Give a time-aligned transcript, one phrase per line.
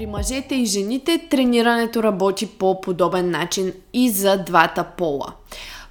[0.06, 5.32] Мъжете и жените тренирането работи по подобен начин и за двата пола.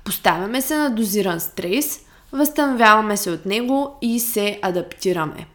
[0.03, 5.47] Поставяме се на дозиран стрес, възстановяваме се от него и се адаптираме.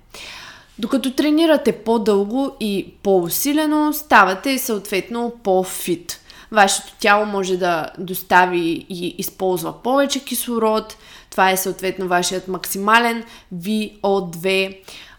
[0.78, 6.20] Докато тренирате по-дълго и по-усилено, ставате съответно по-фит.
[6.52, 10.96] Вашето тяло може да достави и използва повече кислород.
[11.30, 13.24] Това е съответно вашият максимален
[13.54, 14.76] VO2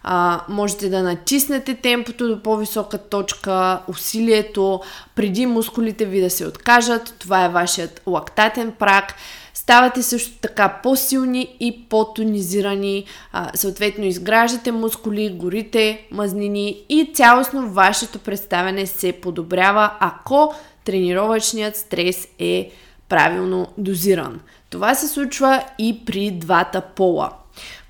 [0.07, 4.81] а, можете да натиснете темпото до по-висока точка, усилието,
[5.15, 7.15] преди мускулите ви да се откажат.
[7.19, 9.13] Това е вашият лактатен прак.
[9.53, 18.19] Ставате също така по-силни и по-тонизирани, а, съответно изграждате мускули, горите мазнини и цялостно вашето
[18.19, 22.71] представяне се подобрява, ако тренировъчният стрес е
[23.09, 24.39] правилно дозиран.
[24.69, 27.31] Това се случва и при двата пола.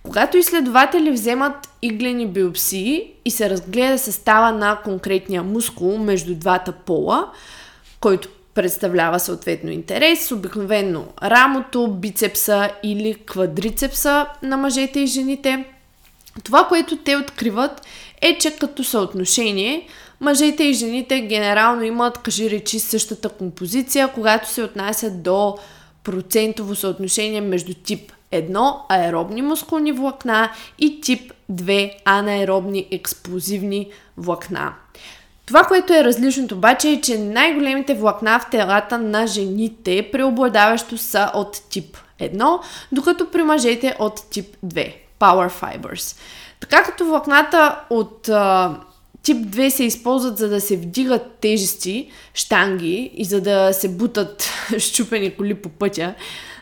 [0.03, 7.31] Когато изследователи вземат иглени биопсии и се разгледа състава на конкретния мускул между двата пола,
[7.99, 15.65] който представлява съответно интерес, обикновено рамото, бицепса или квадрицепса на мъжете и жените.
[16.43, 17.81] Това, което те откриват
[18.21, 19.87] е, че като съотношение
[20.21, 25.57] мъжете и жените генерално имат, кажи речи, същата композиция, когато се отнасят до
[26.03, 34.73] процентово съотношение между тип 1 аеробни мускулни влакна и тип 2 анаеробни експлозивни влакна.
[35.45, 41.31] Това, което е различното обаче е, че най-големите влакна в телата на жените преобладаващо са
[41.33, 42.59] от тип 1,
[42.91, 46.17] докато при мъжете от тип 2 Power Fibers.
[46.59, 48.75] Така като влакната от а,
[49.25, 54.49] Тип 2 се използват за да се вдигат тежести, штанги и за да се бутат
[54.77, 56.13] щупени коли по пътя.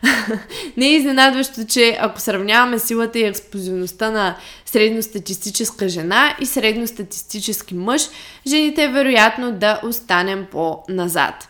[0.76, 8.02] Не е изненадващо, че ако сравняваме силата и експлозивността на средностатистическа жена и средностатистически мъж,
[8.46, 11.48] жените е вероятно да останем по-назад.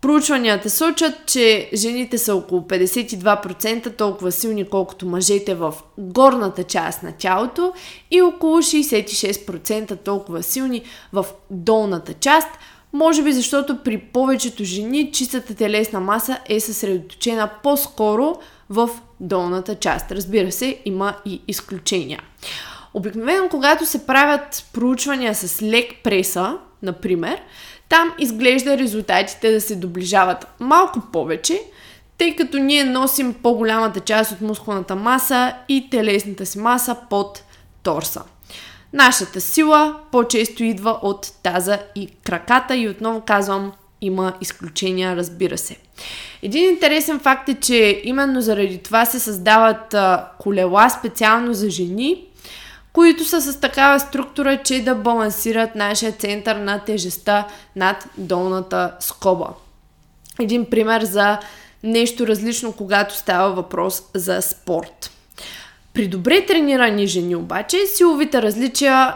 [0.00, 7.12] Проучванията сочат, че жените са около 52% толкова силни, колкото мъжете в горната част на
[7.12, 7.72] тялото
[8.10, 12.48] и около 66% толкова силни в долната част,
[12.92, 18.38] може би защото при повечето жени чистата телесна маса е съсредоточена по-скоро
[18.70, 18.90] в
[19.20, 20.12] долната част.
[20.12, 22.20] Разбира се, има и изключения.
[22.94, 27.40] Обикновено, когато се правят проучвания с лек преса, например,
[27.88, 31.60] там изглежда резултатите да се доближават малко повече,
[32.18, 37.44] тъй като ние носим по-голямата част от мускулната маса и телесната си маса под
[37.82, 38.22] торса.
[38.92, 45.76] Нашата сила по-често идва от таза и краката и отново казвам, има изключения, разбира се.
[46.42, 49.94] Един интересен факт е, че именно заради това се създават
[50.38, 52.24] колела специално за жени,
[52.92, 59.48] които са с такава структура, че да балансират нашия център на тежестта над долната скоба.
[60.40, 61.38] Един пример за
[61.82, 65.10] нещо различно, когато става въпрос за спорт.
[65.94, 69.14] При добре тренирани жени обаче силовите различия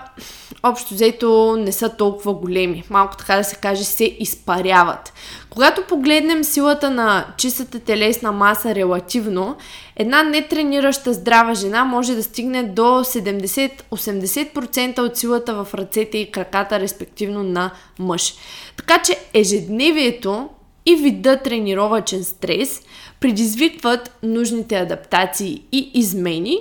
[0.62, 2.84] общо взето не са толкова големи.
[2.90, 5.12] Малко така да се каже се изпаряват.
[5.50, 9.56] Когато погледнем силата на чистата телесна маса релативно,
[9.96, 16.80] една нетренираща здрава жена може да стигне до 70-80% от силата в ръцете и краката,
[16.80, 18.34] респективно на мъж.
[18.76, 20.48] Така че ежедневието
[20.86, 22.82] и вида тренировачен стрес
[23.24, 26.58] предизвикват нужните адаптации и измени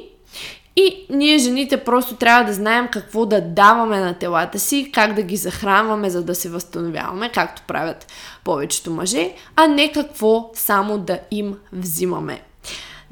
[0.76, 5.22] и ние жените просто трябва да знаем какво да даваме на телата си, как да
[5.22, 8.08] ги захранваме, за да се възстановяваме, както правят
[8.44, 12.42] повечето мъже, а не какво само да им взимаме.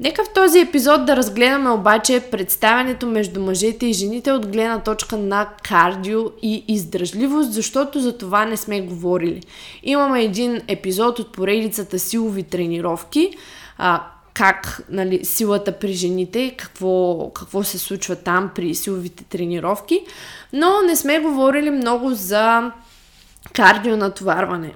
[0.02, 5.16] Нека в този епизод да разгледаме обаче представянето между мъжете и жените от гледна точка
[5.16, 9.42] на кардио и издръжливост, защото за това не сме говорили.
[9.82, 13.30] Имаме един епизод от поредицата силови тренировки,
[13.78, 14.02] а,
[14.34, 20.00] как нали, силата при жените, какво, какво се случва там при силовите тренировки,
[20.52, 22.72] но не сме говорили много за
[23.52, 24.74] кардио натоварване.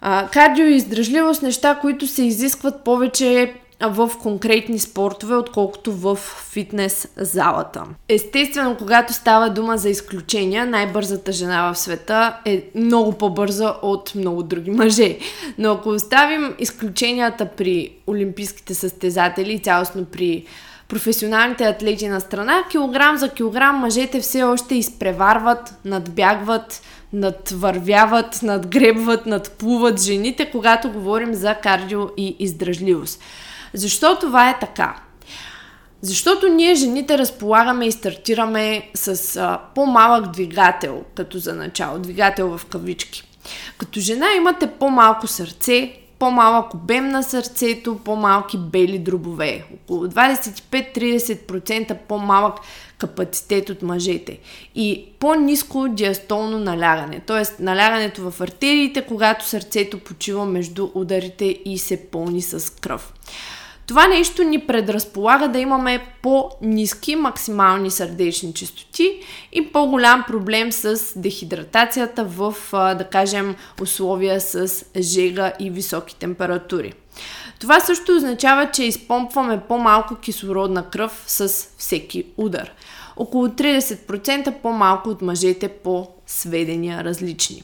[0.00, 6.16] А, кардио и издръжливост, неща, които се изискват повече в конкретни спортове, отколкото в
[6.50, 7.84] фитнес залата.
[8.08, 14.42] Естествено, когато става дума за изключения, най-бързата жена в света е много по-бърза от много
[14.42, 15.18] други мъже.
[15.58, 20.44] Но ако оставим изключенията при олимпийските състезатели цялостно при
[20.88, 26.82] професионалните атлети на страна, килограм за килограм мъжете все още изпреварват, надбягват,
[27.12, 33.20] надвървяват, надгребват, надплуват жените, когато говорим за кардио и издръжливост.
[33.74, 34.96] Защо това е така?
[36.02, 42.66] Защото ние жените разполагаме и стартираме с а, по-малък двигател, като за начало, двигател в
[42.66, 43.22] кавички.
[43.78, 49.64] Като жена имате по-малко сърце, по-малък обем на сърцето, по-малки бели дробове.
[49.74, 52.54] Около 25-30% по-малък
[52.98, 54.38] капацитет от мъжете.
[54.74, 57.20] И по-низко диастолно налягане.
[57.20, 57.62] Т.е.
[57.62, 63.12] налягането в артериите, когато сърцето почива между ударите и се пълни с кръв.
[63.90, 69.20] Това нещо ни предразполага да имаме по-низки максимални сърдечни частоти
[69.52, 76.92] и по-голям проблем с дехидратацията в, да кажем, условия с жега и високи температури.
[77.60, 81.48] Това също означава, че изпомпваме по-малко кислородна кръв с
[81.78, 82.72] всеки удар.
[83.16, 87.62] Около 30% по-малко от мъжете по сведения различни.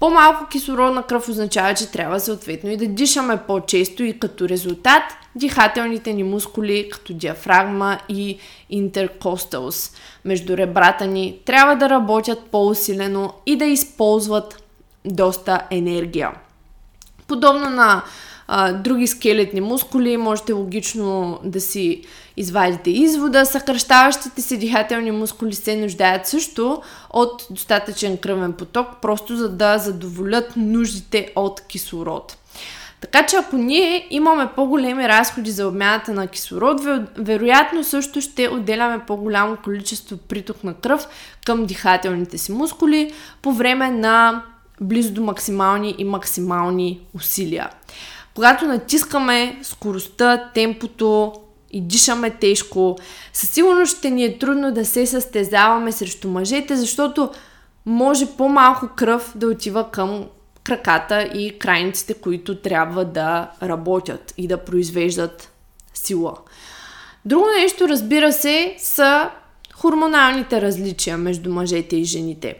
[0.00, 5.02] По-малко кислородна кръв означава, че трябва съответно и да дишаме по-често и като резултат
[5.34, 8.38] дихателните ни мускули, като диафрагма и
[8.70, 9.92] интеркосталс
[10.24, 14.62] между ребрата ни, трябва да работят по-усилено и да използват
[15.04, 16.30] доста енергия.
[17.26, 18.02] Подобно на
[18.48, 22.02] а, други скелетни мускули, можете логично да си
[22.36, 23.46] извадите извода.
[23.46, 30.52] Съкръщаващите се дихателни мускули се нуждаят също от достатъчен кръвен поток, просто за да задоволят
[30.56, 32.36] нуждите от кислород.
[33.00, 36.80] Така че ако ние имаме по-големи разходи за обмяната на кислород,
[37.18, 41.08] вероятно също ще отделяме по-голямо количество приток на кръв
[41.46, 43.12] към дихателните си мускули
[43.42, 44.42] по време на
[44.80, 47.70] близо до максимални и максимални усилия.
[48.36, 51.32] Когато натискаме скоростта, темпото
[51.70, 52.96] и дишаме тежко,
[53.32, 57.30] със сигурност ще ни е трудно да се състезаваме срещу мъжете, защото
[57.86, 60.24] може по-малко кръв да отива към
[60.62, 65.52] краката и крайниците, които трябва да работят и да произвеждат
[65.94, 66.34] сила.
[67.24, 69.30] Друго нещо, разбира се, са
[69.74, 72.56] хормоналните различия между мъжете и жените.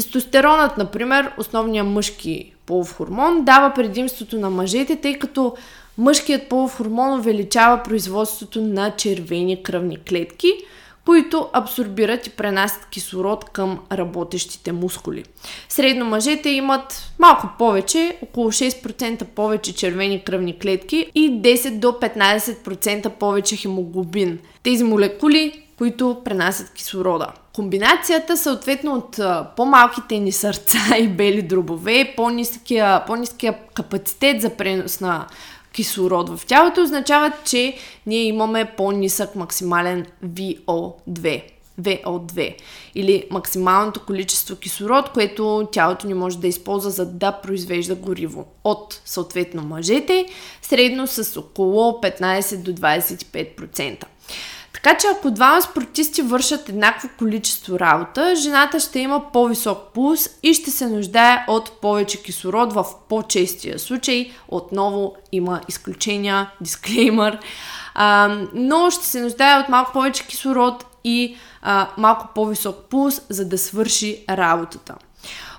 [0.00, 5.54] Тестостеронът, например, основният мъжки полов хормон, дава предимството на мъжете, тъй като
[5.98, 10.52] мъжкият полов хормон увеличава производството на червени кръвни клетки–
[11.04, 15.24] които абсорбират и пренасят кислород към работещите мускули.
[15.68, 23.08] Средно мъжете имат малко повече, около 6% повече червени кръвни клетки и 10 до 15%
[23.08, 24.38] повече хемоглобин.
[24.62, 27.32] Тези молекули, които пренасят кислорода.
[27.54, 29.20] Комбинацията съответно от
[29.56, 35.26] по-малките ни сърца и бели дробове, по-низкия, по-низкия капацитет за пренос на
[35.72, 37.76] кислород в тялото, означава, че
[38.06, 41.42] ние имаме по-нисък максимален VO2.
[41.80, 42.54] VO2
[42.94, 49.00] или максималното количество кислород, което тялото ни може да използва за да произвежда гориво от
[49.04, 50.26] съответно мъжете,
[50.62, 54.04] средно с около 15 до 25%.
[54.82, 60.54] Така че ако двама спортисти вършат еднакво количество работа, жената ще има по-висок пулс и
[60.54, 64.30] ще се нуждае от повече кислород в по-честия случай.
[64.48, 67.38] Отново има изключения, дисклеймър,
[67.94, 73.48] а, но ще се нуждае от малко повече кислород и а, малко по-висок пулс, за
[73.48, 74.94] да свърши работата.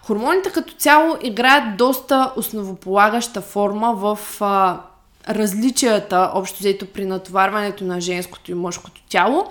[0.03, 4.79] Хормоните като цяло играят доста основополагаща форма в а,
[5.29, 9.45] различията, общо взето при натоварването на женското и мъжкото тяло.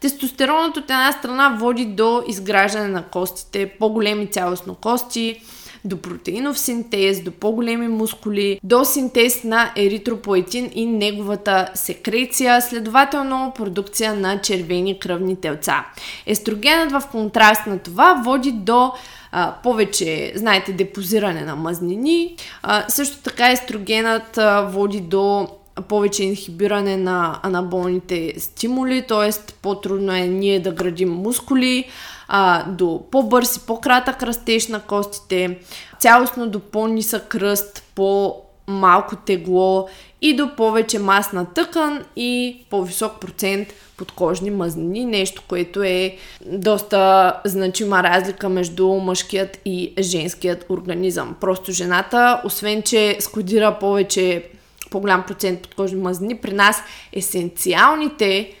[0.00, 5.40] Тестостеронът от една страна води до изграждане на костите, по-големи цялостно кости,
[5.84, 14.14] до протеинов синтез, до по-големи мускули, до синтез на еритропоетин и неговата секреция, следователно продукция
[14.14, 15.84] на червени кръвни телца.
[16.26, 18.92] Естрогенът в контраст на това води до
[19.38, 22.36] а, повече, знаете, депозиране на мазнини.
[22.62, 25.48] А, също така естрогенът а, води до
[25.88, 29.52] повече инхибиране на анаболните стимули, т.е.
[29.62, 31.84] по-трудно е ние да градим мускули,
[32.28, 35.58] а, до по-бърз и по-кратък растеж на костите,
[35.98, 39.88] цялостно до по-нисък ръст, по малко тегло
[40.26, 46.16] и до повече масна тъкан и по-висок процент подкожни мазнини, нещо, което е
[46.46, 51.36] доста значима разлика между мъжкият и женският организъм.
[51.40, 54.48] Просто жената, освен че складира повече
[54.90, 58.54] по-голям процент подкожни мазнини, при нас есенциалните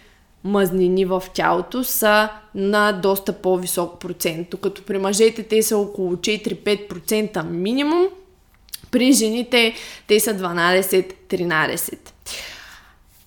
[0.44, 4.48] мазнини в тялото са на доста по-висок процент.
[4.50, 8.08] Докато при мъжете те са около 4-5% минимум,
[8.90, 9.74] при жените
[10.06, 11.98] те са 12-13%.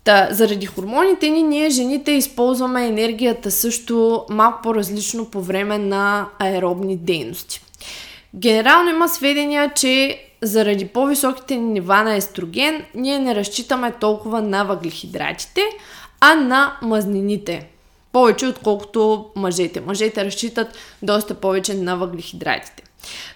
[0.03, 6.97] Та, заради хормоните ни, ние жените използваме енергията също малко по-различно по време на аеробни
[6.97, 7.61] дейности.
[8.35, 15.61] Генерално има сведения, че заради по-високите нива на естроген, ние не разчитаме толкова на въглехидратите,
[16.21, 17.67] а на мазнините.
[18.11, 19.81] Повече отколкото мъжете.
[19.81, 20.67] Мъжете разчитат
[21.01, 22.83] доста повече на въглехидратите.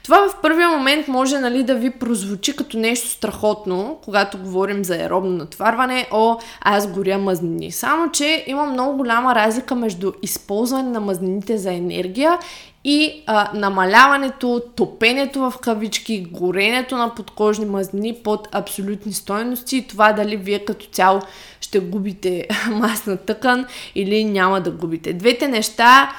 [0.03, 4.95] Това в първия момент може нали, да ви прозвучи като нещо страхотно, когато говорим за
[4.95, 7.71] аеробно натварване, о, аз горя мазнини.
[7.71, 12.39] Само, че има много голяма разлика между използване на мазнините за енергия
[12.83, 20.13] и а, намаляването, топенето в кавички, горенето на подкожни мазнини под абсолютни стойности и това
[20.13, 21.21] дали вие като цяло
[21.61, 23.65] ще губите масна тъкан
[23.95, 25.13] или няма да губите.
[25.13, 26.13] Двете неща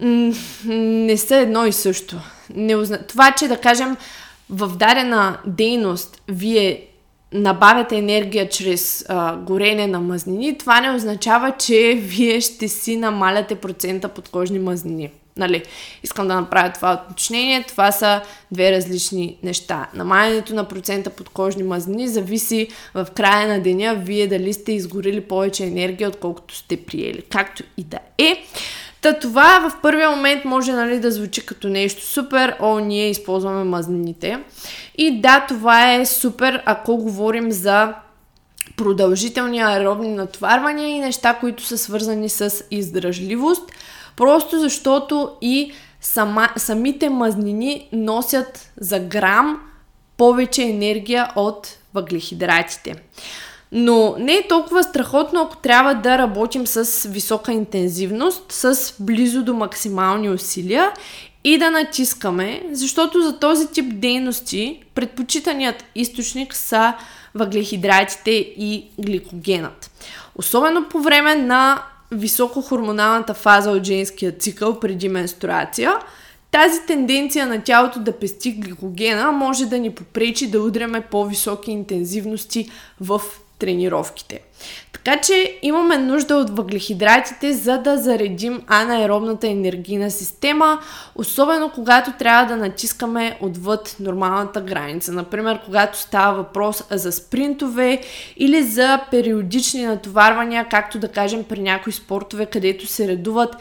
[0.00, 0.32] м-
[0.74, 2.16] не са едно и също.
[2.54, 2.98] Не узна...
[3.06, 3.96] Това, че да кажем
[4.50, 6.86] в дадена дейност вие
[7.32, 13.54] набавяте енергия чрез а, горене на мазнини, това не означава, че вие ще си намаляте
[13.54, 15.10] процента подкожни мазнини.
[15.36, 15.62] Нали,
[16.02, 17.64] искам да направя това уточнение.
[17.68, 18.20] Това са
[18.52, 19.86] две различни неща.
[19.94, 25.64] Намалянето на процента подкожни мазнини зависи в края на деня вие дали сте изгорили повече
[25.64, 27.22] енергия, отколкото сте приели.
[27.22, 28.44] Както и да е.
[29.02, 33.64] Та това в първия момент може нали, да звучи като нещо супер, о, ние използваме
[33.64, 34.38] мазнините.
[34.98, 37.94] И да, това е супер, ако говорим за
[38.76, 43.72] продължителни аеробни натварвания и неща, които са свързани с издръжливост,
[44.16, 49.60] просто защото и сама, самите мазнини носят за грам
[50.16, 52.94] повече енергия от въглехидратите.
[53.74, 59.54] Но не е толкова страхотно, ако трябва да работим с висока интензивност, с близо до
[59.54, 60.92] максимални усилия
[61.44, 66.94] и да натискаме, защото за този тип дейности предпочитаният източник са
[67.34, 69.90] въглехидратите и гликогенът.
[70.36, 75.92] Особено по време на високохормоналната фаза от женския цикъл преди менструация,
[76.50, 82.70] тази тенденция на тялото да пести гликогена може да ни попречи да удряме по-високи интензивности
[83.00, 83.20] в
[83.62, 84.40] тренировките.
[84.92, 90.80] Така че имаме нужда от въглехидратите, за да заредим анаеробната енергийна система,
[91.14, 95.12] особено когато трябва да натискаме отвъд нормалната граница.
[95.12, 98.00] Например, когато става въпрос за спринтове
[98.36, 103.56] или за периодични натоварвания, както да кажем при някои спортове, където се редуват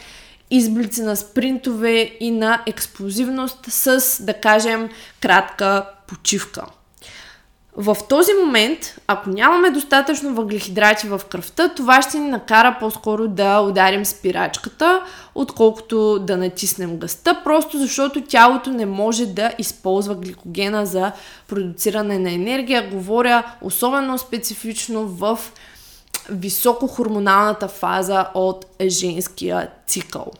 [0.51, 4.89] изблици на спринтове и на експлозивност с, да кажем,
[5.20, 6.65] кратка почивка.
[7.78, 13.60] В този момент, ако нямаме достатъчно въглехидрати в кръвта, това ще ни накара по-скоро да
[13.60, 15.01] ударим спирачката,
[15.36, 21.12] отколкото да натиснем гъста, просто защото тялото не може да използва гликогена за
[21.48, 22.90] продуциране на енергия.
[22.90, 25.40] Говоря особено специфично в
[26.30, 30.32] високохормоналната фаза от женския цикъл.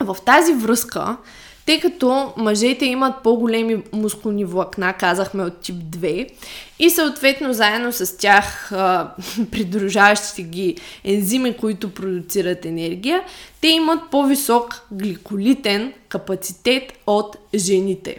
[0.00, 1.16] В тази връзка
[1.66, 6.28] тъй като мъжете имат по-големи мускулни влакна, казахме от тип 2,
[6.78, 9.10] и съответно заедно с тях а,
[9.50, 13.22] придружаващите ги ензими, които продуцират енергия,
[13.60, 18.18] те имат по-висок гликолитен капацитет от жените.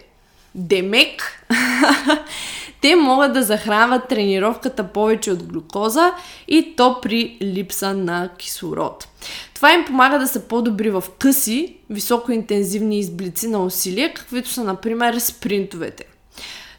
[0.55, 1.45] Демек,
[2.83, 6.11] те могат да захранват тренировката повече от глюкоза
[6.47, 9.07] и то при липса на кислород.
[9.53, 15.19] Това им помага да са по-добри в къси, високоинтензивни изблици на усилия, каквито са, например,
[15.19, 16.03] спринтовете.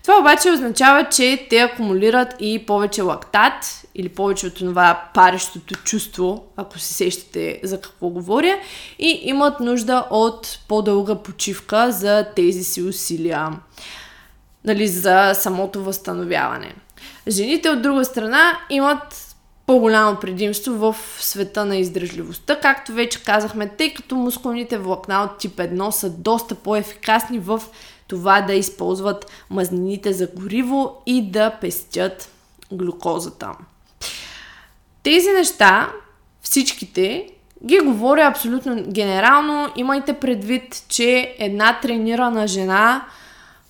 [0.02, 6.44] Това обаче означава, че те акумулират и повече лактат или повече от това парещото чувство,
[6.56, 8.58] ако се сещате за какво говоря,
[8.99, 13.49] и имат нужда от по-дълга почивка за тези си усилия,
[14.64, 16.75] нали, за самото възстановяване.
[17.28, 19.35] Жените от друга страна имат
[19.66, 22.61] по-голямо предимство в света на издръжливостта.
[22.61, 27.62] Както вече казахме, тъй като мускулните влакна от тип 1 са доста по-ефикасни в
[28.09, 32.30] това да използват мазнините за гориво и да пестят
[32.73, 33.50] глюкозата.
[35.02, 35.92] Тези неща,
[36.42, 37.28] всичките,
[37.66, 39.68] ги говоря абсолютно генерално.
[39.76, 43.04] Имайте предвид, че една тренирана жена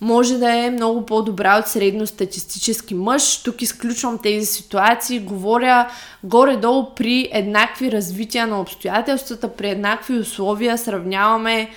[0.00, 3.42] може да е много по-добра от средностатистически мъж.
[3.42, 5.90] Тук изключвам тези ситуации, говоря
[6.24, 11.70] горе-долу при еднакви развития на обстоятелствата, при еднакви условия, сравняваме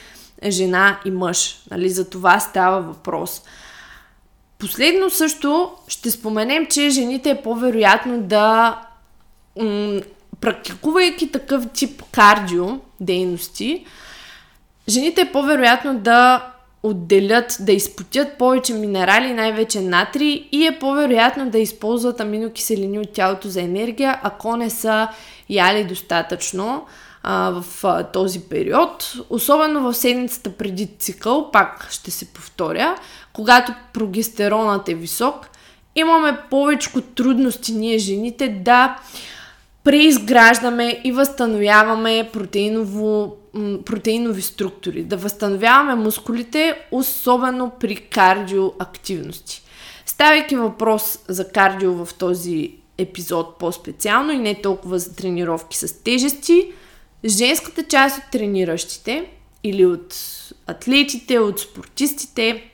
[0.47, 1.61] жена и мъж.
[1.71, 1.89] Нали?
[1.89, 3.41] За това става въпрос.
[4.59, 8.77] Последно също ще споменем, че жените е по-вероятно да
[9.61, 10.01] м-
[10.41, 12.65] практикувайки такъв тип кардио
[12.99, 13.85] дейности,
[14.89, 16.47] жените е по-вероятно да
[16.83, 23.49] отделят, да изпотят повече минерали, най-вече натри и е по-вероятно да използват аминокиселини от тялото
[23.49, 25.07] за енергия, ако не са
[25.49, 26.85] яли достатъчно
[27.23, 29.13] а, в а, този период.
[29.29, 32.95] Особено в седмицата преди цикъл, пак ще се повторя,
[33.33, 35.49] когато прогестеронът е висок,
[35.95, 38.97] имаме повече трудности ние жените да
[39.83, 43.35] преизграждаме и възстановяваме протеиново,
[43.85, 49.61] протеинови структури, да възстановяваме мускулите, особено при кардиоактивности.
[50.05, 56.71] Ставайки въпрос за кардио в този епизод по-специално и не толкова за тренировки с тежести,
[57.25, 59.29] женската част от трениращите
[59.63, 60.15] или от
[60.67, 62.71] атлетите, от спортистите,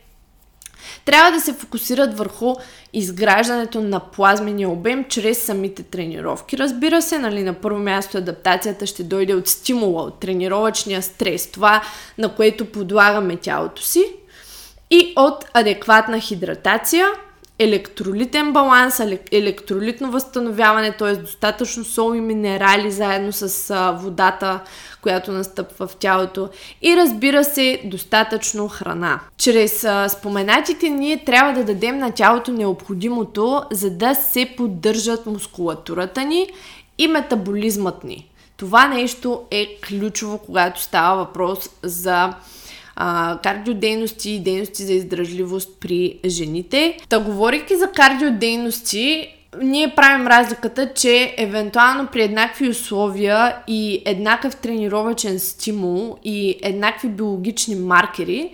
[1.05, 2.55] трябва да се фокусират върху
[2.93, 6.57] изграждането на плазмения обем чрез самите тренировки.
[6.57, 11.81] Разбира се, нали, на първо място адаптацията ще дойде от стимула, от тренировъчния стрес, това
[12.17, 14.05] на което подлагаме тялото си
[14.91, 17.07] и от адекватна хидратация,
[17.59, 21.15] електролитен баланс, електролитно възстановяване, т.е.
[21.15, 24.59] достатъчно сол и минерали заедно с водата,
[25.01, 26.49] която настъпва в тялото
[26.81, 29.19] и разбира се достатъчно храна.
[29.37, 36.49] Чрез споменатите ние трябва да дадем на тялото необходимото, за да се поддържат мускулатурата ни
[36.97, 38.29] и метаболизмът ни.
[38.57, 42.33] Това нещо е ключово, когато става въпрос за
[42.95, 46.97] а, кардиодейности и дейности за издръжливост при жените.
[47.09, 49.27] Та говорейки за кардиодейности,
[49.61, 57.75] ние правим разликата, че евентуално при еднакви условия и еднакъв тренировачен стимул и еднакви биологични
[57.75, 58.51] маркери,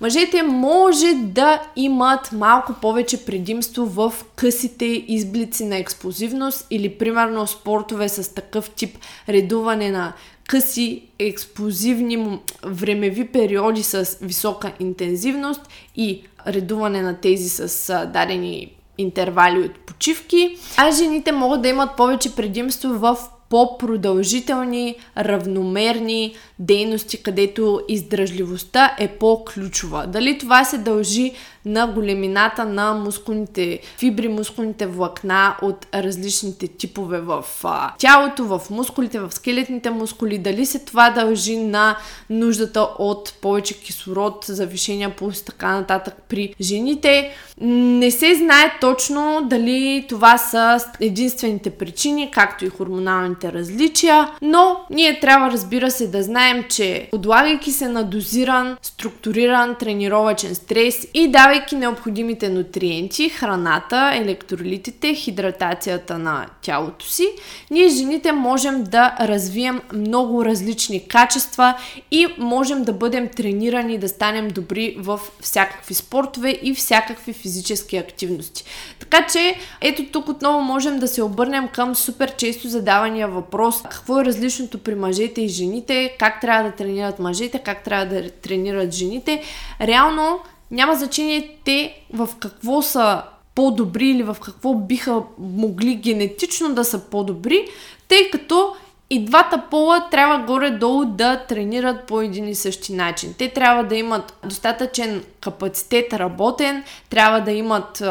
[0.00, 8.08] мъжете може да имат малко повече предимство в късите изблици на експлозивност или примерно спортове
[8.08, 8.98] с такъв тип
[9.28, 10.12] редуване на
[10.50, 15.60] къси, експлозивни времеви периоди с висока интензивност
[15.96, 22.34] и редуване на тези с дадени интервали от почивки, а жените могат да имат повече
[22.36, 23.18] предимство в
[23.50, 30.06] по-продължителни, равномерни дейности, където издръжливостта е по-ключова.
[30.06, 31.32] Дали това се дължи
[31.64, 39.20] на големината на мускулните фибри, мускулните влакна от различните типове в а, тялото, в мускулите,
[39.20, 41.96] в скелетните мускули, дали се това дължи на
[42.30, 47.30] нуждата от повече кислород, завишения пулс и така нататък при жените.
[47.60, 55.20] Не се знае точно дали това са единствените причини, както и хормоналните различия, но ние
[55.20, 61.76] трябва, разбира се, да знаем, че подлагайки се на дозиран, структуриран тренировачен стрес и давайки
[61.76, 67.28] необходимите нутриенти, храната, електролитите, хидратацията на тялото си,
[67.70, 71.74] ние жените можем да развием много различни качества
[72.10, 78.64] и можем да бъдем тренирани, да станем добри в всякакви спортове и всякакви физически активности.
[78.98, 84.20] Така че, ето тук отново можем да се обърнем към супер често задавания въпрос какво
[84.20, 88.92] е различното при мъжете и жените, как трябва да тренират мъжете, как трябва да тренират
[88.92, 89.42] жените.
[89.80, 90.40] Реално
[90.70, 93.22] няма значение те в какво са
[93.54, 97.68] по-добри или в какво биха могли генетично да са по-добри,
[98.08, 98.74] тъй като
[99.10, 103.34] и двата пола трябва горе-долу да тренират по един и същи начин.
[103.38, 108.02] Те трябва да имат достатъчен капацитет работен, трябва да имат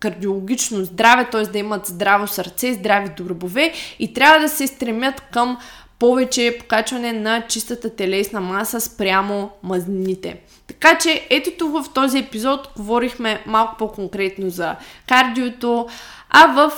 [0.00, 1.42] кардиологично здраве, т.е.
[1.42, 5.58] да имат здраво сърце, здрави дробове и трябва да се стремят към
[5.98, 10.40] повече покачване на чистата телесна маса спрямо мазнините.
[10.66, 14.76] Така че ето тук в този епизод говорихме малко по-конкретно за
[15.08, 15.88] кардиото,
[16.30, 16.72] а в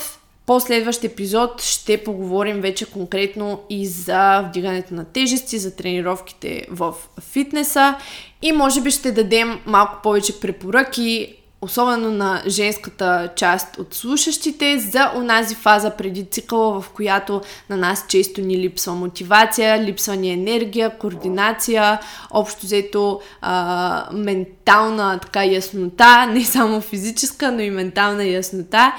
[0.46, 7.94] последващ епизод ще поговорим вече конкретно и за вдигането на тежести, за тренировките в фитнеса
[8.42, 15.12] и може би ще дадем малко повече препоръки особено на женската част от слушащите, за
[15.16, 20.99] онази фаза преди цикъла, в която на нас често ни липсва мотивация, липсва ни енергия,
[20.99, 28.92] координация, общо взето а, ментална така яснота, не само физическа, но и ментална яснота